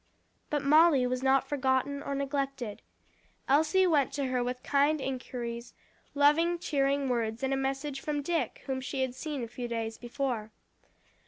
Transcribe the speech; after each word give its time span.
But 0.49 0.63
Molly 0.63 1.05
was 1.05 1.21
not 1.21 1.47
forgotten 1.47 2.01
or 2.01 2.15
neglected. 2.15 2.81
Elsie 3.47 3.85
went 3.85 4.11
to 4.13 4.25
her 4.29 4.43
with 4.43 4.63
kind 4.63 4.99
inquiries, 4.99 5.75
loving 6.15 6.57
cheering 6.57 7.07
words 7.07 7.43
and 7.43 7.53
a 7.53 7.55
message 7.55 8.01
from 8.01 8.23
Dick, 8.23 8.63
whom 8.65 8.81
she 8.81 9.03
had 9.03 9.13
seen 9.13 9.43
a 9.43 9.47
few 9.47 9.67
days 9.67 9.99
before. 9.99 10.49